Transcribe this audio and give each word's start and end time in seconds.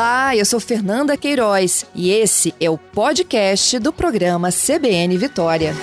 Olá, 0.00 0.34
eu 0.34 0.46
sou 0.46 0.58
Fernanda 0.58 1.14
Queiroz 1.14 1.84
e 1.94 2.10
esse 2.10 2.54
é 2.58 2.70
o 2.70 2.78
podcast 2.78 3.78
do 3.78 3.92
programa 3.92 4.48
CBN 4.50 5.18
Vitória. 5.18 5.74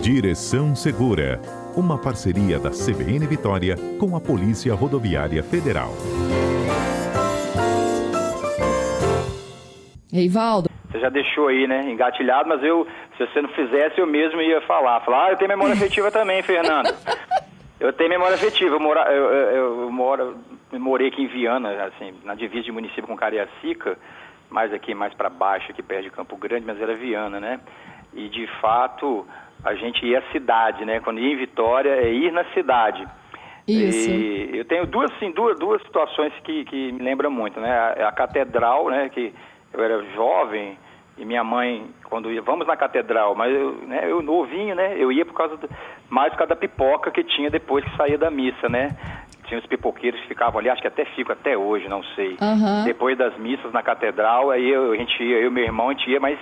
Direção 0.00 0.76
Segura, 0.76 1.42
uma 1.74 1.98
parceria 1.98 2.60
da 2.60 2.70
CBN 2.70 3.26
Vitória 3.26 3.76
com 3.98 4.14
a 4.14 4.20
Polícia 4.20 4.72
Rodoviária 4.76 5.42
Federal. 5.42 5.92
Eivaldo. 10.12 10.73
Você 10.94 11.00
já 11.00 11.08
deixou 11.08 11.48
aí, 11.48 11.66
né, 11.66 11.90
engatilhado, 11.90 12.48
mas 12.48 12.62
eu, 12.62 12.86
se 13.16 13.26
você 13.26 13.42
não 13.42 13.48
fizesse, 13.48 13.98
eu 13.98 14.06
mesmo 14.06 14.40
ia 14.40 14.60
falar. 14.60 15.00
Falar, 15.00 15.26
ah, 15.26 15.30
eu 15.32 15.36
tenho 15.36 15.48
memória 15.48 15.74
afetiva 15.74 16.08
também, 16.08 16.40
Fernando. 16.40 16.94
Eu 17.80 17.92
tenho 17.92 18.08
memória 18.08 18.36
afetiva. 18.36 18.76
Eu, 18.76 18.80
mora, 18.80 19.12
eu, 19.12 19.24
eu, 19.24 19.80
eu 19.82 19.90
moro, 19.90 20.36
eu 20.72 20.80
morei 20.80 21.08
aqui 21.08 21.22
em 21.22 21.26
Viana, 21.26 21.84
assim, 21.84 22.14
na 22.24 22.34
divisa 22.34 22.62
de 22.62 22.72
município 22.72 23.06
com 23.06 23.16
Cariacica, 23.16 23.98
mais 24.48 24.72
aqui, 24.72 24.94
mais 24.94 25.12
para 25.12 25.28
baixo, 25.28 25.70
aqui 25.70 25.82
perto 25.82 26.04
de 26.04 26.10
Campo 26.10 26.36
Grande, 26.36 26.64
mas 26.64 26.80
era 26.80 26.94
Viana, 26.94 27.38
né? 27.40 27.60
E, 28.14 28.28
de 28.28 28.46
fato, 28.60 29.26
a 29.62 29.74
gente 29.74 30.06
ia 30.06 30.20
à 30.20 30.32
cidade, 30.32 30.84
né? 30.86 31.00
Quando 31.00 31.20
ia 31.20 31.34
em 31.34 31.36
Vitória, 31.36 31.90
é 31.90 32.10
ir 32.10 32.32
na 32.32 32.44
cidade. 32.54 33.06
Isso. 33.66 34.08
E 34.08 34.56
eu 34.56 34.64
tenho 34.64 34.86
duas, 34.86 35.10
assim, 35.12 35.32
duas, 35.32 35.58
duas 35.58 35.82
situações 35.82 36.32
que, 36.44 36.64
que 36.64 36.92
me 36.92 37.02
lembram 37.02 37.30
muito, 37.30 37.60
né? 37.60 37.70
A, 37.70 38.08
a 38.08 38.12
catedral, 38.12 38.88
né? 38.88 39.10
Que 39.10 39.34
eu 39.74 39.82
era 39.84 40.02
jovem 40.14 40.78
e 41.16 41.24
minha 41.24 41.44
mãe, 41.44 41.86
quando 42.04 42.30
ia, 42.32 42.42
vamos 42.42 42.66
na 42.66 42.76
catedral, 42.76 43.34
mas 43.34 43.54
eu, 43.54 43.72
né, 43.86 44.00
eu 44.10 44.20
novinho, 44.20 44.74
né? 44.74 44.96
Eu 44.98 45.12
ia 45.12 45.24
por 45.24 45.34
causa 45.34 45.56
do, 45.56 45.70
mais 46.10 46.32
por 46.32 46.38
causa 46.38 46.54
da 46.54 46.60
pipoca 46.60 47.10
que 47.10 47.22
tinha 47.22 47.50
depois 47.50 47.84
que 47.84 47.96
saía 47.96 48.18
da 48.18 48.30
missa, 48.30 48.68
né? 48.68 48.96
Tinha 49.46 49.60
os 49.60 49.66
pipoqueiros 49.66 50.20
que 50.22 50.28
ficavam 50.28 50.58
ali, 50.58 50.68
acho 50.68 50.82
que 50.82 50.88
até 50.88 51.04
fico 51.04 51.30
até 51.30 51.56
hoje, 51.56 51.88
não 51.88 52.02
sei. 52.14 52.36
Aham. 52.40 52.84
Depois 52.84 53.16
das 53.16 53.36
missas 53.38 53.72
na 53.72 53.82
catedral, 53.82 54.50
aí 54.50 54.68
eu, 54.68 54.90
a 54.90 54.96
gente 54.96 55.22
ia, 55.22 55.38
eu 55.38 55.48
e 55.48 55.50
meu 55.50 55.64
irmão, 55.64 55.88
a 55.88 55.92
gente 55.92 56.10
ia 56.10 56.18
mais, 56.18 56.38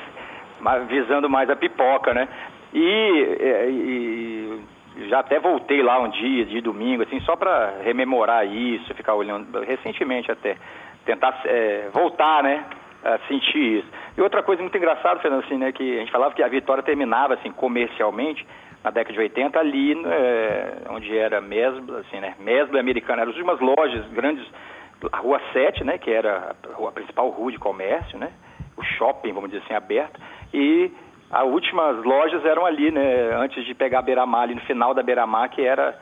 mais 0.61 0.87
visando 0.87 1.29
mais 1.29 1.51
a 1.51 1.57
pipoca, 1.57 2.15
né? 2.15 2.27
E, 2.73 3.37
é, 3.41 3.69
e 3.69 4.63
já 5.09 5.21
até 5.21 5.39
voltei 5.39 5.83
lá 5.83 6.01
um 6.01 6.09
dia, 6.09 6.47
de 6.47 6.63
domingo, 6.63 7.03
assim, 7.03 7.21
só 7.21 7.37
para 7.37 7.75
rememorar 7.83 8.47
isso, 8.47 8.95
ficar 8.95 9.15
olhando, 9.15 9.61
recentemente 9.61 10.31
até, 10.31 10.57
tentar 11.05 11.43
é, 11.45 11.91
voltar, 11.93 12.43
né? 12.43 12.65
Sentir 13.29 13.79
isso. 13.79 13.89
E 14.17 14.21
outra 14.21 14.43
coisa 14.43 14.63
muito 14.63 14.77
engraçada, 14.77 15.21
Fernando, 15.21 15.45
assim, 15.45 15.57
né, 15.57 15.73
que 15.73 15.97
a 15.97 16.01
gente 16.01 16.13
falava 16.13 16.35
que 16.35 16.43
a 16.43 16.49
Vitória 16.49 16.83
terminava, 16.83 17.35
assim, 17.35 17.51
comercialmente, 17.51 18.47
na 18.83 18.91
década 18.91 19.15
de 19.15 19.21
80, 19.21 19.59
ali 19.59 19.93
é, 20.07 20.83
onde 20.91 21.17
era 21.17 21.41
Mesbla, 21.41 22.01
assim, 22.01 22.21
né, 22.21 22.35
Mesbla 22.41 22.81
Americana, 22.81 23.23
eram 23.23 23.31
as 23.31 23.39
últimas 23.39 23.61
lojas 23.61 24.07
grandes, 24.09 24.45
a 25.11 25.19
Rua 25.19 25.41
7, 25.53 25.85
né, 25.85 25.99
que 25.99 26.11
era 26.11 26.55
a, 26.65 26.93
principal 26.93 27.29
rua 27.31 27.53
de 27.53 27.59
comércio, 27.59 28.19
né, 28.19 28.33
o 28.77 28.83
shopping, 28.83 29.33
vamos 29.33 29.51
dizer 29.51 29.63
assim, 29.65 29.75
aberto, 29.75 30.21
e 30.53 30.91
as 31.31 31.45
últimas 31.45 31.97
lojas 32.05 32.45
eram 32.45 32.67
ali, 32.67 32.91
né, 32.91 33.35
antes 33.37 33.65
de 33.65 33.75
pegar 33.75 34.01
a 34.01 34.03
Beira-Mar, 34.03 34.43
ali 34.43 34.55
no 34.55 34.61
final 34.63 34.93
da 34.93 35.03
Beira-Mar, 35.03 35.49
que 35.49 35.63
era 35.63 35.97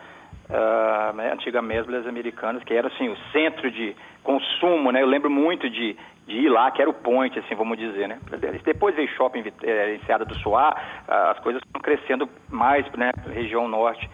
uh, 0.48 1.17
né, 1.17 1.33
antiga 1.33 1.62
Mesblas 1.62 2.06
Americanas, 2.06 2.65
que 2.65 2.75
era, 2.75 2.89
assim, 2.89 3.09
o 3.09 3.17
centro 3.33 3.71
de 3.71 3.95
consumo, 4.23 4.91
né, 4.91 5.03
eu 5.03 5.06
lembro 5.06 5.31
muito 5.31 5.69
de 5.71 5.97
de 6.31 6.36
ir 6.36 6.48
lá, 6.48 6.70
que 6.70 6.81
era 6.81 6.89
o 6.89 6.95
point, 6.95 7.36
assim, 7.36 7.55
vamos 7.56 7.77
dizer, 7.77 8.09
né? 8.09 8.19
Depois 8.64 8.95
veio 8.95 9.09
shopping 9.09 9.42
é, 9.64 9.97
Enseada 9.97 10.25
do 10.25 10.34
Soar, 10.37 11.03
as 11.09 11.39
coisas 11.41 11.61
estão 11.67 11.81
crescendo 11.83 12.28
mais, 12.48 12.87
né, 12.92 13.11
região 13.34 13.67
norte. 13.67 14.09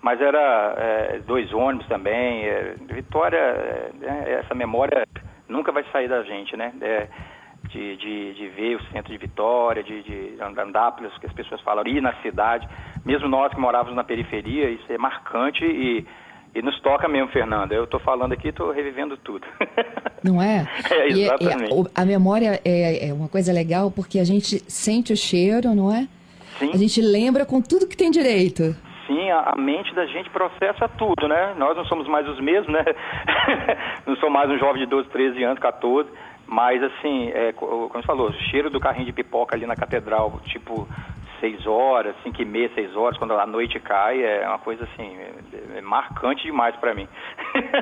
Mas 0.00 0.20
era 0.20 0.74
é, 0.78 1.18
dois 1.26 1.52
ônibus 1.52 1.86
também, 1.88 2.44
é, 2.44 2.74
Vitória, 2.88 3.36
é, 3.36 3.90
é, 4.02 4.32
essa 4.44 4.54
memória 4.54 5.04
nunca 5.48 5.72
vai 5.72 5.84
sair 5.90 6.08
da 6.08 6.22
gente, 6.22 6.56
né? 6.56 6.72
É, 6.80 7.08
de, 7.68 7.96
de, 7.96 8.34
de, 8.34 8.48
ver 8.50 8.76
o 8.76 8.82
centro 8.92 9.10
de 9.10 9.18
Vitória, 9.18 9.82
de, 9.82 10.02
de 10.02 10.36
andar 10.40 10.92
pelas 10.92 11.18
que 11.18 11.26
as 11.26 11.32
pessoas 11.32 11.60
falam, 11.62 11.82
ir 11.84 12.00
na 12.00 12.12
cidade. 12.22 12.68
Mesmo 13.04 13.28
nós 13.28 13.52
que 13.52 13.58
morávamos 13.58 13.96
na 13.96 14.04
periferia, 14.04 14.70
isso 14.70 14.84
é 14.92 14.96
marcante 14.96 15.64
e 15.64 16.06
e 16.58 16.62
nos 16.62 16.80
toca 16.80 17.06
mesmo, 17.08 17.28
Fernanda. 17.28 17.74
Eu 17.74 17.84
estou 17.84 18.00
falando 18.00 18.32
aqui, 18.32 18.48
estou 18.48 18.70
revivendo 18.72 19.16
tudo. 19.16 19.46
Não 20.24 20.40
é? 20.42 20.66
É, 20.90 21.08
E- 21.08 21.12
e 21.14 21.22
exatamente. 21.24 21.74
a, 21.94 22.02
a 22.02 22.04
memória 22.04 22.60
é, 22.64 23.08
é 23.08 23.12
uma 23.12 23.28
coisa 23.28 23.52
legal 23.52 23.90
porque 23.90 24.18
a 24.18 24.24
gente 24.24 24.58
sente 24.70 25.12
o 25.12 25.16
cheiro, 25.16 25.74
não 25.74 25.92
é? 25.94 26.08
Sim, 26.58 26.70
A 26.72 26.76
gente 26.76 27.00
lembra 27.02 27.44
com 27.44 27.60
tudo 27.60 27.86
que 27.86 27.96
tem 27.96 28.10
direito. 28.10 28.74
sim 29.06 29.30
a, 29.30 29.52
a 29.54 29.56
mente 29.56 29.94
da 29.94 30.06
gente 30.06 30.28
processa 30.30 30.88
tudo, 30.88 31.28
né? 31.28 31.54
Nós 31.58 31.76
não 31.76 31.84
somos 31.84 32.08
mais 32.08 32.26
os 32.28 32.40
mesmos, 32.40 32.72
né? 32.72 32.82
não 34.06 34.16
sou 34.16 34.30
mais 34.30 34.50
um 34.50 34.58
jovem 34.58 34.82
de 34.82 34.86
12, 34.88 35.08
13 35.10 35.42
anos, 35.44 35.58
14. 35.60 36.08
Mas, 36.48 36.82
assim, 36.82 37.28
é, 37.34 37.52
co- 37.52 37.66
como 37.90 38.00
você 38.02 38.06
falou, 38.06 38.30
o 38.30 38.32
cheiro 38.50 38.70
do 38.70 38.78
carrinho 38.80 39.06
de 39.06 39.12
pipoca 39.12 39.56
ali 39.56 39.66
na 39.66 39.74
catedral, 39.76 40.40
tipo, 40.46 40.88
6 41.40 41.66
horas, 41.66 42.14
5 42.22 42.40
e 42.40 42.44
meia, 42.44 42.70
6 42.74 42.96
horas, 42.96 43.18
quando 43.18 43.34
a 43.34 43.46
noite 43.46 43.78
cai, 43.80 44.22
é 44.22 44.46
uma 44.48 44.58
coisa, 44.58 44.84
assim, 44.84 45.16
é, 45.16 45.78
é 45.78 45.80
marcante 45.80 46.42
demais 46.42 46.74
para 46.76 46.94
mim. 46.94 47.08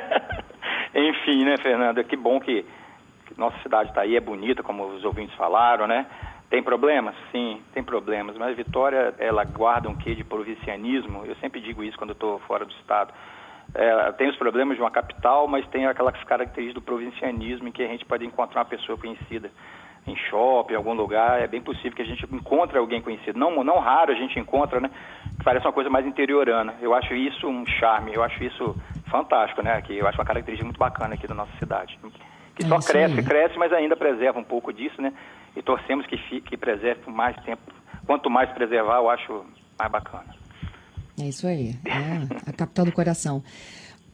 Enfim, 0.95 1.45
né, 1.45 1.57
Fernanda? 1.59 2.05
Que 2.05 2.17
bom 2.17 2.41
que, 2.41 2.65
que 3.27 3.39
nossa 3.39 3.57
cidade 3.63 3.91
está 3.91 4.03
aí, 4.03 4.17
é 4.17 4.21
bonita, 4.21 4.63
como 4.63 4.87
os 4.87 5.05
ouvintes 5.05 5.35
falaram, 5.37 5.87
né? 5.87 6.07
Tem 6.51 6.63
problemas? 6.63 7.15
Sim, 7.33 7.61
tem 7.73 7.83
problemas, 7.83 8.37
mas 8.37 8.57
Vitória, 8.57 9.15
ela 9.19 9.45
guarda 9.45 9.89
um 9.89 9.97
quê 9.97 10.15
de 10.15 10.23
provincianismo, 10.23 11.25
eu 11.25 11.35
sempre 11.37 11.61
digo 11.61 11.83
isso 11.83 11.99
quando 11.99 12.13
estou 12.13 12.39
fora 12.41 12.65
do 12.65 12.73
estado. 12.73 13.13
É, 13.75 14.13
tem 14.13 14.29
os 14.29 14.37
problemas 14.37 14.77
de 14.77 14.83
uma 14.83 14.91
capital, 14.91 15.49
mas 15.49 15.67
tem 15.69 15.87
aquelas 15.87 16.23
características 16.25 16.75
do 16.75 16.83
provincianismo 16.83 17.69
em 17.69 17.73
que 17.73 17.83
a 17.83 17.89
gente 17.89 18.05
pode 18.05 18.25
encontrar 18.25 18.61
uma 18.61 18.67
pessoa 18.67 18.97
conhecida 18.97 19.51
em 20.07 20.17
shopping, 20.29 20.75
em 20.75 20.77
algum 20.77 20.93
lugar, 20.93 21.41
é 21.41 21.47
bem 21.47 21.63
possível 21.63 21.93
que 21.93 22.03
a 22.03 22.07
gente 22.07 22.25
encontre 22.33 22.77
alguém 22.79 23.01
conhecido. 23.01 23.39
Não, 23.39 23.65
não 23.65 23.79
raro 23.79 24.13
a 24.13 24.15
gente 24.15 24.39
encontra, 24.39 24.81
né? 24.81 24.91
Que 25.39 25.45
parece 25.45 25.67
uma 25.67 25.73
coisa 25.73 25.89
mais 25.89 26.07
interiorana. 26.07 26.75
Eu 26.81 26.95
acho 26.95 27.15
isso 27.15 27.47
um 27.49 27.65
charme, 27.67 28.13
eu 28.15 28.23
acho 28.23 28.43
isso 28.45 28.77
fantástico, 29.11 29.63
né? 29.63 29.81
Que 29.83 29.97
eu 29.97 30.07
acho 30.07 30.19
uma 30.19 30.25
característica 30.25 30.65
muito 30.67 30.79
bacana 30.79 31.15
aqui 31.15 31.27
da 31.27 31.35
nossa 31.35 31.53
cidade. 31.59 31.99
Que 32.55 32.65
É 32.65 32.69
só 32.69 32.79
cresce, 32.79 33.19
aí. 33.19 33.25
cresce, 33.25 33.59
mas 33.59 33.73
ainda 33.73 33.97
preserva 33.97 34.39
um 34.39 34.45
pouco 34.45 34.73
disso, 34.73 35.01
né? 35.01 35.13
E 35.57 35.63
torcemos 35.63 36.07
que 36.07 36.17
fique, 36.17 36.51
que 36.51 36.57
preserve 36.57 37.01
por 37.03 37.13
mais 37.13 37.37
tempo. 37.45 37.63
Quanto 38.07 38.29
mais 38.29 38.51
preservar, 38.53 38.97
eu 38.99 39.09
acho 39.09 39.45
mais 39.79 39.91
bacana. 39.91 40.35
É 41.19 41.25
isso 41.25 41.47
aí. 41.47 41.75
É 41.87 42.51
a 42.51 42.53
capital 42.53 42.85
do 42.85 42.93
coração. 42.93 43.43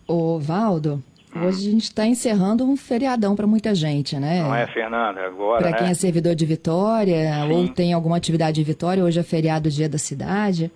Ô, 0.06 0.39
Valdo, 0.39 1.03
hoje 1.35 1.69
a 1.69 1.71
gente 1.73 1.85
está 1.85 2.07
encerrando 2.07 2.65
um 2.65 2.77
feriadão 2.77 3.37
para 3.37 3.47
muita 3.47 3.75
gente, 3.75 4.19
né? 4.19 4.43
Não 4.43 4.55
é, 4.55 4.67
Fernanda? 4.67 5.25
Agora, 5.27 5.63
Para 5.63 5.71
né? 5.71 5.77
quem 5.79 5.89
é 5.89 5.95
servidor 5.95 6.35
de 6.35 6.45
Vitória 6.45 7.33
Sim. 7.47 7.53
ou 7.53 7.69
tem 7.69 7.93
alguma 7.93 8.17
atividade 8.17 8.61
em 8.61 8.65
Vitória, 8.65 9.05
hoje 9.05 9.21
é 9.21 9.23
feriado 9.23 9.69
dia 9.71 9.89
da 9.89 9.99
cidade, 9.99 10.71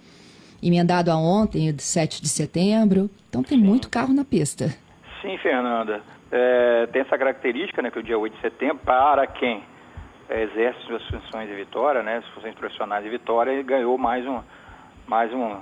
emendado 0.62 1.10
a 1.10 1.16
ontem, 1.16 1.74
7 1.78 2.22
de 2.22 2.28
setembro. 2.28 3.10
Então 3.28 3.42
tem 3.42 3.58
muito 3.58 3.90
carro 3.90 4.14
na 4.14 4.24
pista. 4.24 4.68
Sim, 5.20 5.36
Fernanda. 5.38 6.02
É, 6.30 6.86
tem 6.92 7.02
essa 7.02 7.16
característica, 7.16 7.80
né, 7.80 7.90
que 7.90 7.98
o 7.98 8.02
dia 8.02 8.18
8 8.18 8.34
de 8.34 8.40
setembro, 8.40 8.78
para 8.84 9.26
quem 9.26 9.62
é, 10.28 10.42
exerce 10.42 10.80
suas 10.86 11.02
funções 11.08 11.48
de 11.48 11.54
Vitória, 11.54 12.02
né, 12.02 12.16
as 12.18 12.26
funções 12.34 12.54
profissionais 12.54 13.04
de 13.04 13.10
Vitória, 13.10 13.52
ele 13.52 13.62
ganhou 13.62 13.96
mais 13.96 14.26
um, 14.26 14.40
mais 15.06 15.32
um, 15.32 15.60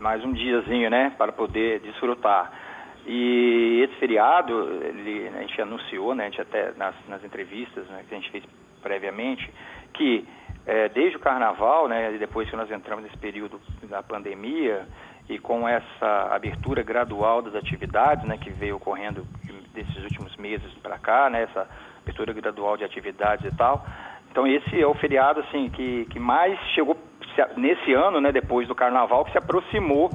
mais 0.00 0.24
um 0.24 0.32
diazinho, 0.32 0.90
né, 0.90 1.12
para 1.18 1.32
poder 1.32 1.80
desfrutar. 1.80 2.65
E 3.06 3.82
esse 3.84 3.94
feriado, 4.00 4.52
ele, 4.82 5.28
a 5.28 5.40
gente 5.40 5.62
anunciou, 5.62 6.14
né, 6.14 6.24
a 6.24 6.28
gente 6.28 6.40
até 6.40 6.72
nas, 6.76 6.94
nas 7.08 7.22
entrevistas 7.24 7.86
né, 7.86 8.04
que 8.08 8.14
a 8.14 8.18
gente 8.18 8.30
fez 8.32 8.44
previamente, 8.82 9.48
que 9.94 10.26
é, 10.66 10.88
desde 10.88 11.16
o 11.16 11.20
carnaval, 11.20 11.86
né, 11.86 12.10
depois 12.18 12.50
que 12.50 12.56
nós 12.56 12.68
entramos 12.68 13.04
nesse 13.04 13.16
período 13.18 13.60
da 13.84 14.02
pandemia, 14.02 14.86
e 15.28 15.38
com 15.38 15.68
essa 15.68 16.28
abertura 16.32 16.82
gradual 16.82 17.42
das 17.42 17.54
atividades, 17.54 18.24
né, 18.24 18.38
que 18.38 18.50
veio 18.50 18.76
ocorrendo 18.76 19.24
desses 19.72 20.02
últimos 20.04 20.36
meses 20.36 20.72
para 20.82 20.98
cá, 20.98 21.28
né, 21.30 21.42
essa 21.42 21.68
abertura 22.02 22.32
gradual 22.32 22.76
de 22.76 22.84
atividades 22.84 23.44
e 23.44 23.56
tal. 23.56 23.84
Então 24.30 24.46
esse 24.46 24.80
é 24.80 24.86
o 24.86 24.94
feriado 24.94 25.40
assim 25.40 25.68
que, 25.70 26.06
que 26.10 26.18
mais 26.18 26.58
chegou 26.74 26.96
se- 27.34 27.60
nesse 27.60 27.92
ano, 27.92 28.20
né, 28.20 28.30
depois 28.32 28.68
do 28.68 28.74
carnaval, 28.74 29.24
que 29.24 29.32
se 29.32 29.38
aproximou, 29.38 30.10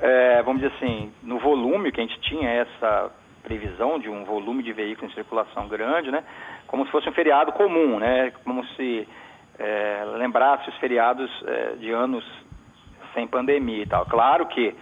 eh, 0.00 0.42
vamos 0.44 0.62
dizer 0.62 0.74
assim, 0.76 1.12
no 1.22 1.38
volume 1.38 1.92
que 1.92 2.00
a 2.00 2.04
gente 2.04 2.20
tinha 2.20 2.48
essa 2.48 3.10
previsão 3.42 3.98
de 3.98 4.08
um 4.08 4.24
volume 4.24 4.62
de 4.62 4.72
veículos 4.72 5.10
em 5.10 5.14
circulação 5.14 5.68
grande, 5.68 6.10
né, 6.10 6.24
como 6.66 6.84
se 6.84 6.90
fosse 6.90 7.08
um 7.08 7.12
feriado 7.12 7.52
comum, 7.52 7.98
né, 7.98 8.32
como 8.44 8.64
se 8.76 9.08
eh, 9.58 10.04
lembrasse 10.16 10.68
os 10.68 10.76
feriados 10.76 11.30
eh, 11.46 11.76
de 11.78 11.90
anos 11.90 12.24
sem 13.14 13.26
pandemia 13.26 13.82
e 13.82 13.86
tal. 13.86 14.06
Claro 14.06 14.46
que 14.46 14.74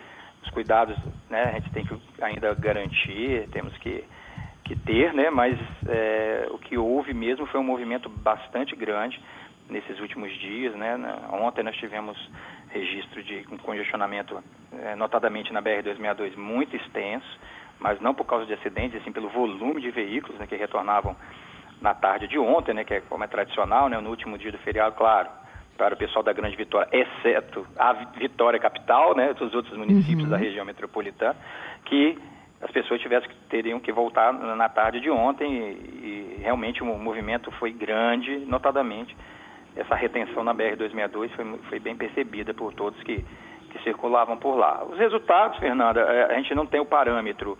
os 0.42 0.50
cuidados, 0.50 0.96
né, 1.28 1.44
a 1.44 1.52
gente 1.52 1.70
tem 1.70 1.84
que 1.84 1.96
ainda 2.20 2.54
garantir, 2.54 3.48
temos 3.50 3.76
que, 3.78 4.04
que 4.64 4.76
ter, 4.76 5.12
né, 5.12 5.30
mas 5.30 5.58
é, 5.86 6.46
o 6.50 6.58
que 6.58 6.76
houve 6.76 7.12
mesmo 7.12 7.46
foi 7.46 7.60
um 7.60 7.64
movimento 7.64 8.08
bastante 8.08 8.76
grande 8.76 9.20
nesses 9.68 10.00
últimos 10.00 10.32
dias, 10.38 10.74
né? 10.74 10.96
Ontem 11.32 11.62
nós 11.62 11.76
tivemos 11.76 12.16
registro 12.70 13.22
de 13.22 13.46
um 13.50 13.56
congestionamento, 13.58 14.42
é, 14.72 14.94
notadamente 14.94 15.52
na 15.52 15.62
BR-262, 15.62 16.36
muito 16.36 16.76
extenso, 16.76 17.26
mas 17.78 18.00
não 18.00 18.14
por 18.14 18.24
causa 18.24 18.46
de 18.46 18.54
acidentes, 18.54 19.00
assim 19.00 19.12
pelo 19.12 19.28
volume 19.28 19.80
de 19.80 19.90
veículos 19.90 20.38
né, 20.38 20.46
que 20.46 20.56
retornavam 20.56 21.16
na 21.80 21.94
tarde 21.94 22.26
de 22.26 22.38
ontem, 22.38 22.74
né, 22.74 22.84
que 22.84 22.94
é 22.94 23.00
como 23.00 23.24
é 23.24 23.26
tradicional, 23.26 23.88
né, 23.88 23.98
no 24.00 24.10
último 24.10 24.36
dia 24.36 24.50
do 24.50 24.58
feriado, 24.58 24.96
claro, 24.96 25.28
para 25.76 25.94
o 25.94 25.98
pessoal 25.98 26.24
da 26.24 26.32
Grande 26.32 26.56
Vitória, 26.56 26.88
exceto 26.92 27.64
a 27.78 27.92
Vitória 27.92 28.58
Capital, 28.58 29.14
né, 29.14 29.32
dos 29.32 29.54
outros 29.54 29.76
municípios 29.76 30.24
uhum. 30.24 30.30
da 30.30 30.36
região 30.36 30.64
metropolitana, 30.64 31.36
que 31.84 32.18
as 32.60 32.70
pessoas 32.72 33.00
tivessem, 33.00 33.30
teriam 33.48 33.78
que 33.78 33.92
voltar 33.92 34.32
na 34.32 34.68
tarde 34.68 35.00
de 35.00 35.08
ontem 35.08 35.48
e, 35.48 36.36
e 36.38 36.42
realmente 36.42 36.82
o 36.82 36.86
movimento 36.86 37.52
foi 37.52 37.70
grande, 37.72 38.38
notadamente 38.40 39.16
essa 39.78 39.94
retenção 39.94 40.42
na 40.42 40.54
BR-262 40.54 41.30
foi, 41.30 41.58
foi 41.68 41.78
bem 41.78 41.96
percebida 41.96 42.52
por 42.52 42.74
todos 42.74 43.00
que, 43.02 43.24
que 43.70 43.82
circulavam 43.84 44.36
por 44.36 44.56
lá. 44.56 44.84
Os 44.84 44.98
resultados, 44.98 45.58
Fernanda, 45.58 46.00
é, 46.00 46.34
a 46.34 46.34
gente 46.34 46.54
não 46.54 46.66
tem 46.66 46.80
o 46.80 46.84
parâmetro 46.84 47.56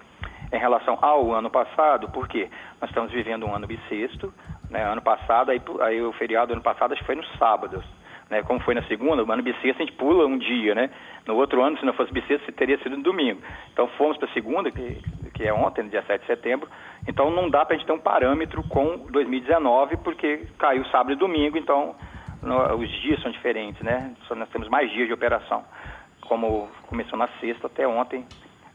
em 0.53 0.59
relação 0.59 0.99
ao 1.01 1.33
ano 1.33 1.51
passado, 1.51 2.09
porque 2.11 2.49
nós 2.81 2.91
estamos 2.91 3.13
vivendo 3.13 3.47
um 3.47 3.55
ano 3.55 3.67
bissexto, 3.67 4.33
né? 4.71 4.83
ano 4.83 5.03
passado, 5.03 5.51
aí, 5.51 5.61
aí 5.81 6.03
o 6.03 6.13
feriado 6.13 6.53
ano 6.53 6.63
passado 6.63 6.93
acho 6.93 7.01
que 7.01 7.07
foi 7.07 7.15
no 7.15 7.25
sábado, 7.39 7.83
né? 8.31 8.43
como 8.43 8.61
foi 8.61 8.75
na 8.75 8.83
segunda, 8.85 9.23
o 9.23 9.31
ano 9.31 9.43
bissexto 9.43 9.83
a 9.83 9.87
gente 9.87 9.97
pula 9.97 10.27
um 10.27 10.39
dia, 10.39 10.75
né? 10.75 10.91
No 11.27 11.37
outro 11.37 11.63
ano, 11.63 11.79
se 11.79 11.85
não 11.85 11.93
fosse 11.93 12.13
bissexto, 12.13 12.51
teria 12.53 12.79
sido 12.79 12.97
no 12.97 13.03
domingo. 13.03 13.41
Então 13.73 13.87
fomos 13.99 14.17
para 14.17 14.29
a 14.29 14.33
segunda, 14.33 14.71
que, 14.71 15.03
que 15.35 15.47
é 15.47 15.53
ontem, 15.53 15.83
no 15.85 15.91
dia 15.91 16.03
7 16.03 16.23
de 16.23 16.27
setembro, 16.27 16.69
então 17.07 17.31
não 17.31 17.51
dá 17.51 17.65
para 17.65 17.77
a 17.77 17.79
gente 17.79 17.87
ter 17.87 17.93
um 17.93 17.99
parâmetro 17.99 18.63
com 18.65 18.97
2019, 19.11 19.99
porque 19.99 20.47
caiu 20.59 20.85
sábado 20.87 21.13
e 21.13 21.17
domingo, 21.17 21.59
então 21.59 21.95
os 22.43 22.91
dias 23.03 23.21
são 23.23 23.31
diferentes, 23.31 23.83
né? 23.83 24.15
Só 24.27 24.35
nós 24.35 24.49
temos 24.51 24.69
mais 24.69 24.91
dias 24.91 25.07
de 25.07 25.13
operação, 25.13 25.65
como 26.23 26.69
começou 26.87 27.19
na 27.19 27.29
sexta 27.41 27.67
até 27.67 27.87
ontem, 27.87 28.25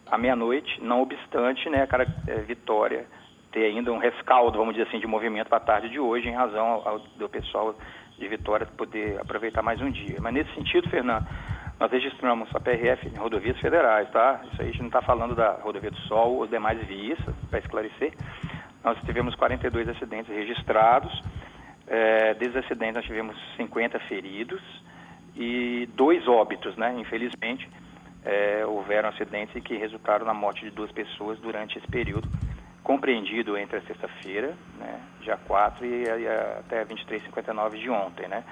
à 0.09 0.17
meia-noite, 0.17 0.81
não 0.81 1.01
obstante, 1.01 1.69
né, 1.69 1.87
cara, 1.87 2.05
é, 2.27 2.35
Vitória 2.41 3.05
ter 3.51 3.65
ainda 3.65 3.91
um 3.91 3.99
rescaldo, 3.99 4.57
vamos 4.57 4.73
dizer 4.73 4.87
assim, 4.87 4.99
de 4.99 5.05
movimento 5.05 5.47
para 5.47 5.57
a 5.57 5.61
tarde 5.61 5.89
de 5.89 5.99
hoje, 5.99 6.27
em 6.27 6.33
razão 6.33 6.81
ao, 6.83 6.99
do 6.99 7.29
pessoal 7.29 7.75
de 8.17 8.27
Vitória 8.27 8.65
poder 8.65 9.21
aproveitar 9.21 9.61
mais 9.61 9.79
um 9.79 9.91
dia. 9.91 10.17
Mas 10.19 10.33
nesse 10.33 10.53
sentido, 10.55 10.89
Fernando, 10.89 11.25
nós 11.79 11.91
registramos 11.91 12.49
a 12.55 12.59
PRF 12.59 13.07
em 13.07 13.17
rodovias 13.17 13.59
federais, 13.59 14.09
tá? 14.09 14.41
Isso 14.51 14.61
aí 14.61 14.69
a 14.69 14.71
gente 14.71 14.79
não 14.79 14.87
está 14.87 15.01
falando 15.03 15.35
da 15.35 15.51
rodovia 15.61 15.91
do 15.91 15.97
Sol 16.01 16.37
ou 16.37 16.47
demais 16.47 16.79
vias, 16.87 17.19
para 17.49 17.59
esclarecer. 17.59 18.13
Nós 18.83 18.97
tivemos 19.05 19.35
42 19.35 19.87
acidentes 19.87 20.33
registrados, 20.33 21.13
é, 21.93 22.33
desses 22.33 22.55
acidentes 22.55 22.95
nós 22.95 23.05
tivemos 23.05 23.37
50 23.55 23.99
feridos 24.01 24.61
e 25.35 25.87
dois 25.93 26.27
óbitos, 26.27 26.75
né? 26.75 26.95
Infelizmente, 26.97 27.69
é, 28.25 28.65
houveram 28.65 29.09
acidentes 29.09 29.61
que 29.63 29.77
resultaram 29.77 30.25
na 30.25 30.33
morte 30.33 30.65
de 30.65 30.71
duas 30.71 30.91
pessoas 30.91 31.37
durante 31.39 31.77
esse 31.77 31.87
período, 31.87 32.27
compreendido 32.83 33.55
entre 33.57 33.77
a 33.77 33.81
sexta-feira, 33.81 34.55
né, 34.79 34.99
dia 35.21 35.37
4, 35.37 35.85
e, 35.85 36.03
e 36.03 36.27
até 36.59 36.83
23h59 36.83 37.77
de 37.77 37.89
ontem, 37.89 38.27
né. 38.27 38.43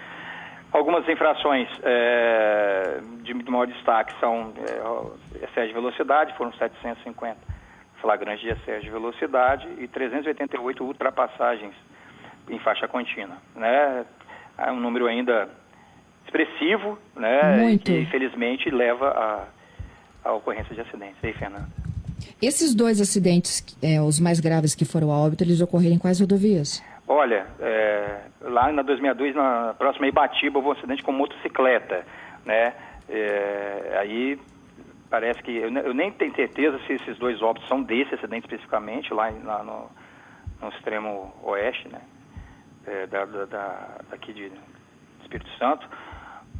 Algumas 0.71 1.07
infrações 1.09 1.67
é, 1.83 2.99
de, 3.23 3.33
de 3.33 3.51
maior 3.51 3.67
destaque 3.67 4.13
são 4.19 4.53
é, 4.57 5.43
excesso 5.45 5.67
de 5.67 5.73
velocidade, 5.73 6.37
foram 6.37 6.53
750 6.53 7.37
flagrantes 7.99 8.41
de 8.41 8.49
excesso 8.49 8.81
de 8.83 8.89
velocidade 8.89 9.67
e 9.79 9.87
388 9.87 10.83
ultrapassagens 10.83 11.73
em 12.49 12.59
faixa 12.59 12.87
contínua. 12.87 13.37
Né? 13.55 14.05
É 14.57 14.71
um 14.71 14.79
número 14.79 15.07
ainda 15.07 15.49
expressivo, 16.25 16.97
né? 17.15 17.57
Muito. 17.57 17.85
que 17.85 17.99
infelizmente 17.99 18.69
leva 18.69 19.09
a, 19.09 20.29
a 20.29 20.33
ocorrência 20.33 20.73
de 20.73 20.81
acidentes. 20.81 21.17
E 21.23 21.27
aí, 21.27 21.33
Fernanda? 21.33 21.67
Esses 22.41 22.73
dois 22.73 23.01
acidentes, 23.01 23.63
é, 23.81 24.01
os 24.01 24.19
mais 24.19 24.39
graves 24.39 24.75
que 24.75 24.85
foram 24.85 25.11
a 25.11 25.17
óbito, 25.17 25.43
eles 25.43 25.61
ocorreram 25.61 25.95
em 25.95 25.99
quais 25.99 26.19
rodovias? 26.19 26.83
Olha, 27.07 27.45
é, 27.59 28.21
lá 28.41 28.71
na 28.71 28.81
2002, 28.83 29.35
na 29.35 29.75
próxima 29.77 30.07
Ibatiba, 30.07 30.59
houve 30.59 30.69
um 30.69 30.71
acidente 30.71 31.03
com 31.03 31.11
motocicleta, 31.11 32.05
né? 32.45 32.73
É, 33.09 33.97
aí 33.99 34.39
parece 35.09 35.43
que, 35.43 35.55
eu, 35.57 35.69
eu, 35.69 35.93
nem 35.93 36.11
tenho 36.11 36.33
certeza 36.33 36.79
se 36.87 36.93
esses 36.93 37.17
dois 37.17 37.41
óbitos 37.41 37.67
são 37.67 37.83
desse 37.83 38.15
acidente 38.15 38.45
especificamente, 38.45 39.13
lá, 39.13 39.29
lá 39.43 39.63
no, 39.63 39.89
no 40.61 40.69
extremo 40.73 41.33
oeste, 41.43 41.89
né? 41.89 41.99
É, 42.85 43.07
da, 43.07 43.25
da, 43.25 43.45
da, 43.45 43.87
daqui 44.09 44.33
de 44.33 44.51
Espírito 45.21 45.49
Santo. 45.57 45.87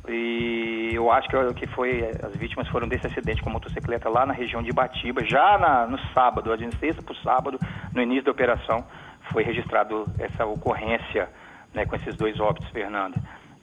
E 0.07 0.89
eu 0.93 1.11
acho 1.11 1.29
que, 1.29 1.53
que 1.53 1.67
foi, 1.67 2.09
as 2.23 2.35
vítimas 2.35 2.67
foram 2.69 2.87
desse 2.87 3.05
acidente 3.05 3.41
com 3.41 3.49
motocicleta 3.49 4.09
lá 4.09 4.25
na 4.25 4.33
região 4.33 4.63
de 4.63 4.69
Ibatiba, 4.69 5.23
já 5.23 5.57
na, 5.59 5.85
no 5.85 5.99
sábado, 6.13 6.51
a 6.51 6.57
sexta 6.79 7.03
para 7.03 7.13
o 7.13 7.17
sábado, 7.17 7.59
no 7.93 8.01
início 8.01 8.25
da 8.25 8.31
operação, 8.31 8.83
foi 9.31 9.43
registrado 9.43 10.05
essa 10.17 10.45
ocorrência 10.45 11.29
né, 11.73 11.85
com 11.85 11.95
esses 11.95 12.15
dois 12.15 12.39
óbitos, 12.39 12.69
Fernanda. 12.71 13.17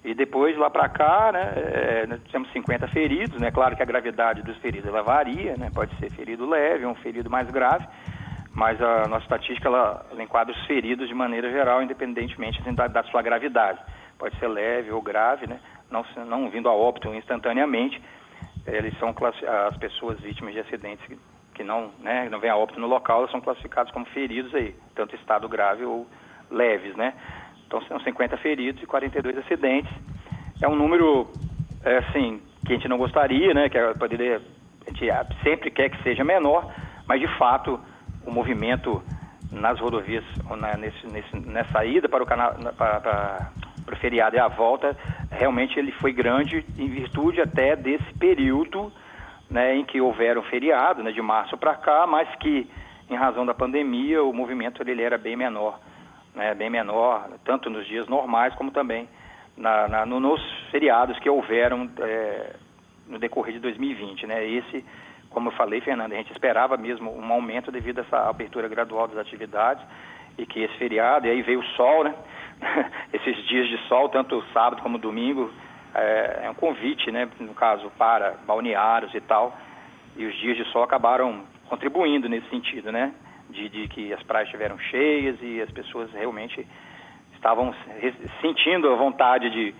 E 0.05 0.15
depois, 0.15 0.57
lá 0.57 0.71
para 0.71 0.89
cá, 0.89 1.33
né, 1.33 1.53
é, 1.57 2.07
nós 2.07 2.21
temos 2.31 2.51
50 2.53 2.87
feridos, 2.89 3.41
né? 3.41 3.51
Claro 3.51 3.77
que 3.77 3.83
a 3.83 3.87
gravidade 3.87 4.43
dos 4.43 4.57
feridos 4.59 4.89
ela 4.89 5.03
varia, 5.03 5.57
né? 5.57 5.71
Pode 5.75 5.95
ser 5.97 6.09
ferido 6.13 6.49
leve, 6.49 6.87
um 6.87 6.95
ferido 6.95 7.29
mais 7.29 7.51
grave 7.51 7.85
mas 8.59 8.83
a 8.83 9.07
nossa 9.07 9.23
estatística 9.23 9.69
ela, 9.69 10.05
ela 10.11 10.21
enquadra 10.21 10.53
os 10.53 10.67
feridos 10.67 11.07
de 11.07 11.15
maneira 11.15 11.49
geral, 11.49 11.81
independentemente 11.81 12.61
assim, 12.61 12.75
da, 12.75 12.89
da, 12.89 13.05
sua 13.05 13.23
gravidade. 13.23 13.79
Pode 14.19 14.37
ser 14.41 14.49
leve 14.49 14.91
ou 14.91 15.01
grave, 15.01 15.47
né? 15.47 15.61
não, 15.89 16.05
não 16.27 16.51
vindo 16.51 16.69
a 16.69 16.73
óbito 16.73 17.15
instantaneamente. 17.15 18.03
Eles 18.67 18.99
são 18.99 19.15
as 19.69 19.77
pessoas 19.77 20.19
vítimas 20.19 20.55
de 20.55 20.59
acidentes 20.59 21.07
que, 21.07 21.17
que 21.55 21.63
não, 21.63 21.93
né, 22.01 22.29
não 22.29 22.41
vêm 22.41 22.51
a 22.51 22.57
óbito 22.57 22.81
no 22.81 22.89
local, 22.89 23.21
elas 23.21 23.31
são 23.31 23.41
classificadas 23.41 23.93
como 23.93 24.05
feridos 24.07 24.53
aí, 24.53 24.75
tanto 24.93 25.15
estado 25.15 25.49
grave 25.49 25.85
ou 25.85 26.05
leves, 26.51 26.97
né? 26.97 27.15
Então 27.65 27.81
são 27.83 28.01
50 28.01 28.39
feridos 28.39 28.83
e 28.83 28.87
42 28.87 29.39
acidentes. 29.39 29.93
É 30.61 30.67
um 30.67 30.75
número, 30.75 31.29
é, 31.85 31.99
assim, 31.99 32.43
que 32.67 32.73
a 32.73 32.75
gente 32.75 32.89
não 32.89 32.99
gostaria, 32.99 33.55
né? 33.55 33.69
Que 33.69 33.79
poderia, 33.97 34.43
a 34.85 34.91
gente 34.91 35.43
sempre 35.45 35.71
quer 35.71 35.91
que 35.91 36.03
seja 36.03 36.25
menor, 36.25 36.75
mas 37.07 37.21
de 37.21 37.29
fato 37.39 37.79
o 38.29 38.33
movimento 38.33 39.03
nas 39.51 39.81
rodovias, 39.81 40.25
na, 40.59 40.77
nesse, 40.77 41.07
nesse, 41.07 41.37
nessa 41.39 41.85
ida 41.85 42.09
para 42.09 42.23
o, 42.23 42.27
canal, 42.27 42.55
para, 42.77 43.51
o 43.91 43.97
feriado 43.97 44.37
e 44.37 44.39
a 44.39 44.49
volta, 44.49 44.97
realmente 45.31 45.79
ele 45.79 45.91
foi 45.93 46.13
grande 46.13 46.65
em 46.79 46.89
virtude 46.89 47.41
até 47.41 47.75
desse 47.75 48.13
período 48.19 48.93
né, 49.51 49.77
em 49.77 49.85
que 49.85 50.01
houveram 50.01 50.43
feriado, 50.43 51.03
né, 51.03 51.11
de 51.11 51.23
março 51.23 51.57
para 51.57 51.75
cá, 51.75 52.07
mas 52.07 52.29
que 52.37 52.69
em 53.09 53.17
razão 53.17 53.47
da 53.47 53.55
pandemia 53.55 54.23
o 54.23 54.33
movimento 54.33 54.83
ele, 54.83 54.91
ele 54.91 55.03
era 55.03 55.17
bem 55.17 55.35
menor, 55.35 55.81
né, 56.35 56.55
bem 56.55 56.69
menor, 56.69 57.31
tanto 57.45 57.71
nos 57.71 57.87
dias 57.87 58.07
normais 58.07 58.55
como 58.55 58.71
também 58.71 59.09
na, 59.57 59.89
na, 59.89 60.07
no, 60.07 60.21
nos 60.21 60.41
feriados 60.71 61.19
que 61.19 61.31
houveram 61.31 61.91
é, 62.01 62.57
no 63.09 63.19
decorrer 63.19 63.55
de 63.55 63.61
2020. 63.61 64.27
Né, 64.27 64.47
esse 64.47 64.85
como 65.31 65.49
eu 65.49 65.53
falei, 65.53 65.81
Fernanda, 65.81 66.15
a 66.15 66.19
gente 66.19 66.33
esperava 66.33 66.77
mesmo 66.77 67.15
um 67.15 67.33
aumento 67.33 67.71
devido 67.71 67.99
a 67.99 68.03
essa 68.03 68.29
abertura 68.29 68.69
gradual 68.69 69.07
das 69.09 69.19
atividades 69.19 69.85
e 70.39 70.47
que 70.47 70.61
esse 70.61 70.75
feriado, 70.79 71.27
e 71.27 71.31
aí 71.31 71.43
veio 71.43 71.61
o 71.61 71.65
sol, 71.77 72.05
né? 72.05 72.15
Esses 73.13 73.37
dias 73.47 73.69
de 73.69 73.79
sol, 73.89 74.09
tanto 74.09 74.43
sábado 74.53 74.83
como 74.83 74.99
domingo, 74.99 75.51
é, 75.95 76.41
é 76.45 76.51
um 76.51 76.55
convite, 76.55 77.11
né? 77.11 77.29
No 77.41 77.55
caso, 77.55 77.91
para 77.99 78.37
balneários 78.47 79.13
e 79.15 79.21
tal. 79.21 79.57
E 80.17 80.25
os 80.25 80.35
dias 80.37 80.57
de 80.57 80.65
sol 80.67 80.83
acabaram 80.83 81.45
contribuindo 81.69 82.29
nesse 82.29 82.49
sentido, 82.49 82.93
né? 82.93 83.13
De, 83.51 83.69
de 83.69 83.89
que 83.89 84.13
as 84.13 84.23
praias 84.23 84.49
estiveram 84.49 84.79
cheias 84.79 85.37
e 85.43 85.61
as 85.61 85.71
pessoas 85.71 86.13
realmente 86.13 86.67
estavam 87.35 87.75
sentindo 88.41 88.91
a 88.93 88.97
vontade 88.97 89.51
de 89.51 89.75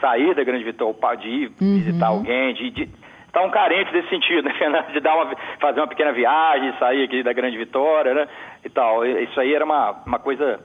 sair 0.00 0.34
da 0.34 0.44
Grande 0.44 0.64
Vitória, 0.64 1.16
de 1.16 1.28
ir 1.28 1.52
uhum. 1.60 1.78
visitar 1.78 2.08
alguém, 2.08 2.54
de, 2.54 2.70
de 2.70 2.88
estão 3.38 3.50
carentes 3.50 3.92
desse 3.92 4.08
sentido, 4.08 4.42
né, 4.42 4.54
Fernando? 4.58 4.92
De 4.92 5.00
dar 5.00 5.14
uma, 5.14 5.34
fazer 5.60 5.80
uma 5.80 5.86
pequena 5.86 6.12
viagem, 6.12 6.74
sair 6.78 7.04
aqui 7.04 7.22
da 7.22 7.32
Grande 7.32 7.56
Vitória, 7.56 8.14
né? 8.14 8.28
E 8.64 8.68
tal. 8.68 9.04
Isso 9.06 9.38
aí 9.40 9.54
era 9.54 9.64
uma, 9.64 9.92
uma 10.04 10.18
coisa 10.18 10.60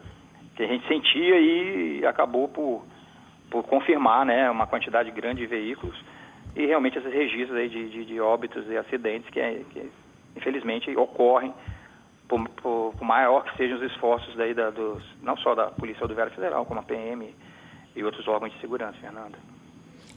que 0.55 0.63
a 0.63 0.67
gente 0.67 0.87
sentia 0.87 1.39
e 1.39 2.05
acabou 2.05 2.47
por, 2.47 2.85
por 3.49 3.63
confirmar, 3.63 4.25
né? 4.25 4.49
Uma 4.49 4.67
quantidade 4.67 5.11
grande 5.11 5.41
de 5.41 5.47
veículos 5.47 5.95
e 6.55 6.65
realmente 6.65 6.97
esses 6.97 7.11
registros 7.11 7.57
aí 7.57 7.67
de, 7.67 7.89
de, 7.89 8.05
de 8.05 8.19
óbitos 8.21 8.69
e 8.69 8.77
acidentes 8.77 9.29
que, 9.29 9.41
que 9.71 9.91
infelizmente 10.35 10.95
ocorrem 10.95 11.53
por, 12.27 12.47
por, 12.49 12.93
por, 12.93 13.03
maior 13.03 13.43
que 13.43 13.57
sejam 13.57 13.77
os 13.77 13.83
esforços 13.83 14.35
daí 14.35 14.53
da, 14.53 14.69
dos, 14.69 15.03
não 15.21 15.35
só 15.37 15.55
da 15.55 15.67
Polícia 15.67 16.01
Rodoviária 16.01 16.33
Federal, 16.33 16.65
como 16.65 16.79
a 16.79 16.83
PM 16.83 17.33
e 17.95 18.03
outros 18.03 18.27
órgãos 18.27 18.53
de 18.53 18.59
segurança, 18.59 18.97
Fernanda. 18.99 19.37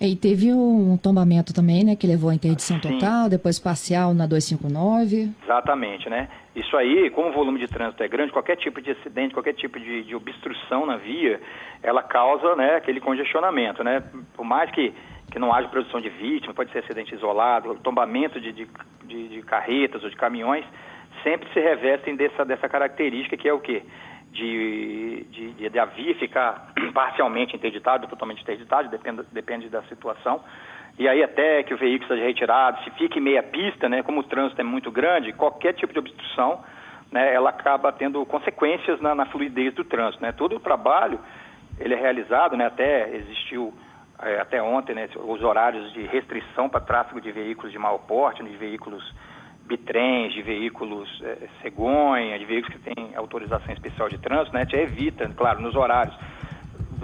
E 0.01 0.15
teve 0.15 0.53
um 0.53 0.99
tombamento 0.99 1.55
também, 1.55 1.83
né, 1.83 1.97
que 1.97 2.07
levou 2.07 2.29
a 2.31 2.35
interdição 2.35 2.79
Sim. 2.81 2.93
total, 2.93 3.31
depois 3.31 3.59
parcial 3.59 4.13
na 4.13 4.27
259. 4.27 5.31
Exatamente, 5.43 6.09
né? 6.11 6.29
Isso 6.55 6.77
aí, 6.77 7.11
como 7.11 7.31
o 7.31 7.33
volume 7.33 7.59
de 7.59 7.67
trânsito 7.67 8.03
é 8.03 8.09
grande, 8.09 8.33
qualquer 8.33 8.57
tipo 8.57 8.81
de 8.81 8.91
acidente, 8.91 9.33
qualquer 9.33 9.55
tipo 9.55 9.81
de, 9.81 10.05
de 10.05 10.15
obstrução 10.15 10.85
na 10.85 10.97
via, 10.97 11.41
ela 11.83 12.03
causa, 12.03 12.55
né, 12.57 12.77
aquele 12.77 13.01
congestionamento, 13.01 13.83
né? 13.83 14.03
Por 14.35 14.45
mais 14.45 14.71
que, 14.71 14.93
que 15.31 15.39
não 15.39 15.53
haja 15.53 15.69
produção 15.69 16.01
de 16.01 16.11
vítimas, 16.11 16.55
pode 16.55 16.71
ser 16.73 16.81
acidente 16.81 17.15
isolado, 17.15 17.75
tombamento 17.83 18.39
de, 18.39 18.53
de, 18.53 18.69
de, 19.05 19.29
de 19.29 19.43
carretas 19.43 20.03
ou 20.05 20.11
de 20.11 20.17
caminhões, 20.17 20.65
sempre 21.23 21.49
se 21.53 21.61
revestem 21.61 22.17
dessa, 22.17 22.45
dessa 22.45 22.69
característica 22.69 23.37
que 23.37 23.49
é 23.49 23.53
o 23.53 23.61
quê? 23.61 23.83
De, 24.37 25.27
de, 25.31 25.53
de, 25.53 25.69
de 25.71 25.79
a 25.79 25.87
via 25.87 26.15
ficar 26.17 26.73
parcialmente 26.93 27.57
interditada, 27.57 28.07
totalmente 28.07 28.43
interditada, 28.43 28.89
depende, 28.89 29.23
depende 29.33 29.69
da 29.69 29.83
situação. 29.85 30.43
E 30.99 31.09
aí 31.09 31.23
até 31.23 31.63
que 31.63 31.75
o 31.75 31.77
veículo 31.77 32.09
seja 32.09 32.25
retirado, 32.25 32.83
se 32.85 32.91
fique 32.93 33.21
meia 33.21 33.43
pista, 33.43 33.89
né, 33.89 34.03
como 34.03 34.21
o 34.21 34.25
trânsito 34.25 34.61
é 34.61 34.65
muito 34.65 34.91
grande, 34.91 35.33
qualquer 35.33 35.75
tipo 35.75 35.93
de 35.93 35.99
obstrução, 35.99 36.63
né, 37.11 37.35
ela 37.35 37.51
acaba 37.51 37.93
tendo 37.93 38.25
consequências 38.27 39.01
na, 39.01 39.15
na 39.15 39.27
fluidez 39.27 39.75
do 39.75 39.85
trânsito. 39.85 40.23
Né? 40.23 40.33
Todo 40.33 40.57
o 40.57 40.61
trabalho 40.61 41.19
ele 41.79 41.95
é 41.95 41.97
realizado, 41.97 42.57
né, 42.57 42.67
até 42.67 43.15
existiu 43.15 43.75
é, 44.23 44.41
até 44.41 44.63
ontem 44.63 44.95
né, 44.95 45.09
os 45.15 45.43
horários 45.43 45.93
de 45.93 46.03
restrição 46.03 46.69
para 46.69 46.81
tráfego 46.81 47.21
de 47.21 47.31
veículos 47.31 47.71
de 47.71 47.79
maior 47.79 47.99
porte, 47.99 48.43
de 48.43 48.57
veículos 48.57 49.05
bitrens, 49.67 50.33
de 50.33 50.43
veículos 50.43 51.09
é, 51.23 51.49
cegonha, 51.63 52.39
de 52.39 52.45
veículos 52.45 52.77
que 52.77 52.95
têm 52.95 53.15
autorização 53.17 53.73
especial 53.73 54.09
de 54.09 54.19
trânsito, 54.19 54.57
né, 54.57 54.65
te 54.65 54.77
evita, 54.77 55.29
claro, 55.37 55.61
nos 55.61 55.75
horários 55.75 56.17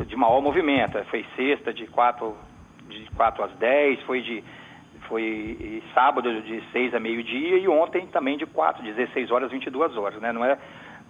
de 0.07 0.16
maior 0.16 0.40
movimento. 0.40 1.02
Foi 1.07 1.25
sexta 1.37 1.73
de 1.73 1.87
4, 1.87 2.37
de 2.88 3.11
4 3.16 3.45
às 3.45 3.52
10, 3.57 4.02
foi 4.02 4.23
de 4.23 4.45
foi 5.09 5.83
sábado 5.92 6.40
de 6.42 6.62
6 6.73 6.95
a 6.95 7.00
meio-dia 7.00 7.59
e 7.59 7.69
ontem 7.69 8.07
também 8.07 8.38
de 8.38 8.47
4, 8.47 8.83
16 8.83 9.31
horas, 9.31 9.50
22 9.50 9.97
horas, 9.97 10.21
né? 10.21 10.33
Não 10.33 10.45
é 10.45 10.57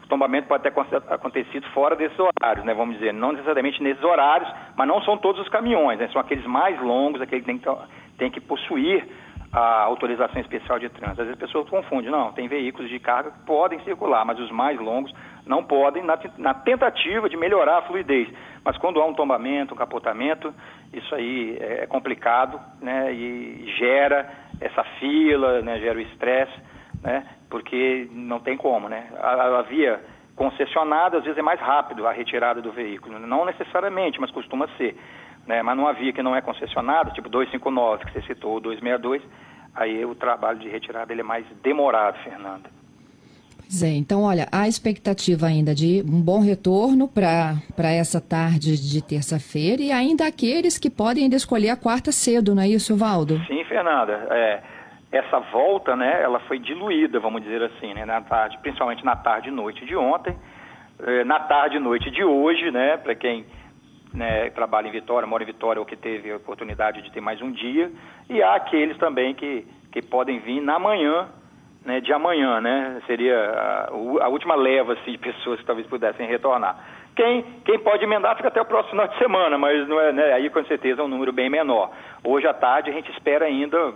o 0.03 0.09
tombamento 0.09 0.49
pode 0.49 0.65
ter 0.65 0.73
acontecido 1.09 1.67
fora 1.69 1.95
desses 1.95 2.19
horários, 2.19 2.65
né? 2.65 2.75
Vamos 2.75 2.97
dizer, 2.97 3.13
não 3.13 3.33
necessariamente 3.33 3.83
nesses 3.83 4.03
horários, 4.03 4.51
mas 4.77 4.89
não 4.89 5.01
são 5.03 5.17
todos 5.17 5.41
os 5.41 5.49
caminhões, 5.49 5.99
né? 5.99 6.09
São 6.09 6.21
aqueles 6.21 6.45
mais 6.47 6.81
longos, 6.81 7.21
aqueles 7.21 7.45
que 7.45 7.53
tem 7.53 7.59
que, 7.59 7.69
tem 8.19 8.31
que 8.31 8.41
possuir 8.41 9.07
a 9.53 9.83
autorização 9.83 10.41
especial 10.41 10.79
de 10.79 10.89
trânsito. 10.89 11.21
Às 11.21 11.27
vezes 11.29 11.33
as 11.35 11.39
pessoas 11.39 11.69
confundem, 11.69 12.11
não, 12.11 12.33
tem 12.33 12.49
veículos 12.49 12.89
de 12.89 12.99
carga 12.99 13.31
que 13.31 13.41
podem 13.41 13.79
circular, 13.81 14.25
mas 14.25 14.39
os 14.39 14.51
mais 14.51 14.81
longos 14.81 15.13
não 15.47 15.63
podem, 15.63 16.03
na, 16.03 16.19
na 16.39 16.55
tentativa 16.55 17.29
de 17.29 17.37
melhorar 17.37 17.79
a 17.79 17.83
fluidez. 17.83 18.29
Mas 18.65 18.79
quando 18.79 19.01
há 19.01 19.05
um 19.05 19.13
tombamento, 19.13 19.75
um 19.75 19.77
capotamento, 19.77 20.55
isso 20.93 21.15
aí 21.15 21.59
é, 21.61 21.83
é 21.83 21.87
complicado, 21.87 22.59
né, 22.81 23.13
e 23.13 23.75
gera 23.79 24.31
essa 24.61 24.83
fila, 24.99 25.61
né, 25.61 25.79
gera 25.81 25.99
o 25.99 26.03
estresse, 26.03 26.59
né, 27.03 27.27
porque 27.51 28.09
não 28.11 28.41
tem 28.41 28.57
como, 28.57 28.89
né. 28.89 29.09
A, 29.21 29.59
a 29.59 29.63
via 29.63 30.01
concessionada, 30.35 31.19
às 31.19 31.25
vezes 31.25 31.39
é 31.39 31.43
mais 31.43 31.61
rápido 31.61 32.07
a 32.07 32.13
retirada 32.13 32.63
do 32.63 32.73
veículo, 32.73 33.19
não 33.19 33.45
necessariamente, 33.45 34.19
mas 34.19 34.31
costuma 34.31 34.67
ser 34.79 34.97
né? 35.47 35.63
mas 35.63 35.77
numa 35.77 35.93
via 35.93 36.13
que 36.13 36.23
não 36.23 36.35
é 36.35 36.41
concessionada, 36.41 37.11
tipo 37.11 37.29
259 37.29 38.05
que 38.05 38.13
você 38.13 38.23
citou, 38.23 38.53
ou 38.53 38.61
262, 38.61 39.23
aí 39.75 40.05
o 40.05 40.15
trabalho 40.15 40.59
de 40.59 40.69
retirada 40.69 41.13
ele 41.13 41.21
é 41.21 41.25
mais 41.25 41.47
demorado, 41.63 42.19
Fernanda. 42.23 42.71
Pois 43.59 43.83
é, 43.83 43.95
então 43.95 44.23
olha, 44.23 44.47
há 44.53 44.69
expectativa 44.69 45.47
ainda 45.47 45.75
de 45.75 46.05
um 46.07 46.21
bom 46.21 46.41
retorno 46.41 47.09
para 47.09 47.91
essa 47.91 48.21
tarde 48.21 48.77
de 48.77 49.03
terça-feira 49.03 49.81
e 49.81 49.91
ainda 49.91 50.27
aqueles 50.27 50.79
que 50.79 50.91
podem 50.91 51.25
ainda 51.25 51.37
escolher 51.37 51.71
a 51.71 51.77
quarta 51.77 52.13
cedo, 52.13 52.55
não 52.55 52.63
é 52.63 52.69
isso, 52.69 52.95
Valdo? 52.95 53.39
Sim, 53.47 53.65
Fernanda. 53.65 54.27
É, 54.31 54.63
essa 55.11 55.39
volta, 55.41 55.97
né, 55.97 56.23
ela 56.23 56.41
foi 56.41 56.59
diluída, 56.59 57.19
vamos 57.19 57.43
dizer 57.43 57.63
assim, 57.63 57.95
né, 57.95 58.05
na 58.05 58.21
tarde, 58.21 58.59
principalmente 58.61 59.05
na 59.05 59.17
tarde 59.17 59.49
e 59.49 59.53
noite 59.53 59.87
de 59.87 59.97
ontem, 59.97 60.37
é, 61.07 61.25
na 61.25 61.41
tarde 61.41 61.77
e 61.77 61.81
noite 61.81 62.11
de 62.11 62.23
hoje, 62.23 62.71
né, 62.71 62.99
para 62.99 63.15
quem 63.15 63.47
né, 64.13 64.51
trabalha 64.51 64.89
em 64.89 64.93
Vitória, 64.93 65.27
mora 65.27 65.43
em 65.43 65.47
Vitória 65.47 65.81
ou 65.81 65.87
que 65.87 65.97
teve 65.97 66.31
a 66.31 66.37
oportunidade 66.37 67.03
de 67.03 67.11
ter 67.11 67.21
mais 67.21 67.41
um 67.41 67.51
dia, 67.51 67.91
e 68.29 68.43
há 68.43 68.55
aqueles 68.55 68.97
também 68.99 69.35
que, 69.35 69.67
que 69.91 70.03
podem 70.03 70.39
vir 70.41 70.61
na 70.61 70.79
manhã, 70.79 71.29
né, 71.85 72.01
de 72.01 72.13
amanhã, 72.13 72.61
né, 72.61 73.01
seria 73.07 73.37
a, 73.37 73.89
a, 73.91 74.29
última 74.29 74.55
leva 74.55 74.93
assim, 74.93 75.13
de 75.13 75.19
pessoas 75.19 75.61
que 75.61 75.67
talvez 75.67 75.87
pudessem 75.87 76.27
retornar. 76.27 76.77
Quem, 77.17 77.43
quem 77.65 77.79
pode 77.79 78.05
emendar 78.05 78.37
fica 78.37 78.49
até 78.49 78.61
o 78.61 78.65
próximo 78.65 78.91
final 78.91 79.09
de 79.09 79.19
semana, 79.19 79.59
mas 79.59 79.87
não 79.89 80.01
é, 80.01 80.13
né, 80.13 80.33
aí 80.33 80.49
com 80.51 80.65
certeza 80.65 81.03
é 81.03 81.05
um 81.05 81.09
número 81.09 81.33
bem 81.33 81.51
menor. 81.51 81.91
Hoje 82.23 82.47
à 82.47 82.55
tarde 82.55 82.91
a 82.91 82.93
gente 82.93 83.11
espera 83.11 83.47
ainda 83.47 83.95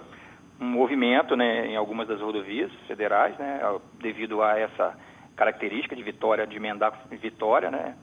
um 0.61 0.67
movimento 0.67 1.37
né, 1.37 1.67
em 1.67 1.77
algumas 1.77 2.09
das 2.09 2.21
rodovias 2.21 2.71
federais, 2.87 3.37
né, 3.39 3.61
devido 4.01 4.43
a 4.43 4.59
essa 4.59 4.97
característica 5.37 5.95
de 5.95 6.03
Vitória, 6.03 6.47
de 6.47 6.57
emendar 6.57 6.93
Vitória, 7.11 7.71
né, 7.71 7.95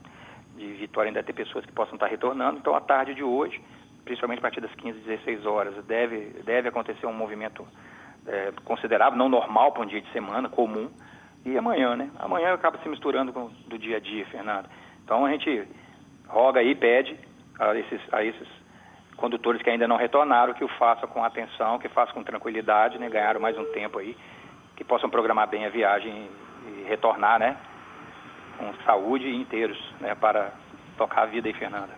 de 0.55 0.74
Vitória 0.74 1.10
ainda 1.10 1.24
ter 1.24 1.33
pessoas 1.33 1.65
que 1.65 1.72
possam 1.72 1.95
estar 1.95 2.07
retornando. 2.07 2.57
Então, 2.57 2.75
a 2.75 2.81
tarde 2.81 3.13
de 3.13 3.24
hoje, 3.24 3.62
principalmente 4.05 4.39
a 4.39 4.41
partir 4.41 4.62
das 4.62 4.74
15, 4.75 5.00
16 5.00 5.45
horas, 5.45 5.74
deve, 5.86 6.41
deve 6.43 6.69
acontecer 6.69 7.05
um 7.05 7.13
movimento 7.13 7.65
é, 8.27 8.53
considerável, 8.63 9.17
não 9.17 9.29
normal 9.29 9.72
para 9.72 9.83
um 9.83 9.86
dia 9.86 10.01
de 10.01 10.12
semana, 10.12 10.50
comum. 10.50 10.89
E 11.45 11.57
amanhã, 11.57 11.95
né? 11.95 12.10
Amanhã 12.19 12.53
acaba 12.53 12.77
se 12.77 12.88
misturando 12.88 13.33
com 13.33 13.50
do 13.67 13.77
dia 13.77 13.98
a 13.98 14.00
dia, 14.00 14.25
Fernando. 14.27 14.69
Então, 15.03 15.25
a 15.25 15.31
gente 15.31 15.67
roga 16.27 16.60
aí, 16.60 16.74
pede 16.74 17.17
a 17.60 17.75
esses, 17.75 18.01
a 18.13 18.24
esses 18.24 18.48
condutores 19.17 19.62
que 19.62 19.69
ainda 19.69 19.88
não 19.88 19.98
retornaram 19.98 20.53
que 20.53 20.63
o 20.63 20.67
façam 20.67 21.07
com 21.10 21.24
atenção, 21.24 21.79
que 21.79 21.89
façam 21.89 22.13
com 22.13 22.24
tranquilidade, 22.24 22.98
né? 22.98 23.10
Ganharam 23.10 23.41
mais 23.41 23.57
um 23.57 23.65
tempo 23.74 24.00
aí, 24.00 24.15
que 24.75 24.83
possam 24.83 25.10
programar 25.10 25.48
bem 25.50 25.65
a 25.65 25.69
viagem 25.69 26.29
e 26.67 26.83
retornar, 26.88 27.39
né? 27.39 27.57
Com 28.63 28.84
saúde 28.86 29.25
e 29.25 29.36
inteiros 29.36 29.77
né, 30.00 30.15
para 30.15 30.53
tocar 30.98 31.24
a 31.24 31.25
vida 31.25 31.48
aí, 31.48 31.53
Fernanda. 31.53 31.89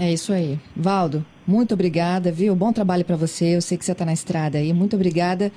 É 0.00 0.12
isso 0.12 0.32
aí. 0.32 0.58
Valdo, 0.76 1.24
muito 1.46 1.74
obrigada, 1.74 2.32
viu? 2.32 2.54
Bom 2.56 2.72
trabalho 2.72 3.04
para 3.04 3.16
você. 3.16 3.56
Eu 3.56 3.62
sei 3.62 3.78
que 3.78 3.84
você 3.84 3.92
está 3.92 4.04
na 4.04 4.12
estrada 4.12 4.58
aí. 4.58 4.72
Muito 4.72 4.96
obrigada. 4.96 5.52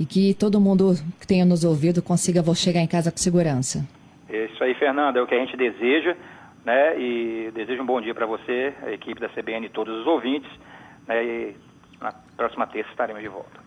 E 0.00 0.04
que 0.04 0.34
todo 0.34 0.60
mundo 0.60 0.94
que 1.20 1.26
tenha 1.26 1.44
nos 1.44 1.62
ouvido 1.62 2.02
consiga 2.02 2.42
chegar 2.54 2.80
em 2.80 2.88
casa 2.88 3.12
com 3.12 3.18
segurança. 3.18 3.86
É 4.28 4.46
isso 4.46 4.64
aí, 4.64 4.74
Fernanda. 4.74 5.20
É 5.20 5.22
o 5.22 5.26
que 5.26 5.34
a 5.34 5.38
gente 5.38 5.56
deseja. 5.56 6.16
Né? 6.64 6.98
E 6.98 7.50
desejo 7.54 7.82
um 7.82 7.86
bom 7.86 8.00
dia 8.00 8.14
para 8.14 8.26
você, 8.26 8.72
a 8.82 8.90
equipe 8.90 9.20
da 9.20 9.28
CBN 9.28 9.66
e 9.66 9.70
todos 9.70 9.94
os 10.00 10.06
ouvintes. 10.06 10.50
Né? 11.06 11.24
E 11.24 11.56
na 12.00 12.12
próxima 12.36 12.66
terça 12.66 12.90
estaremos 12.90 13.22
de 13.22 13.28
volta. 13.28 13.61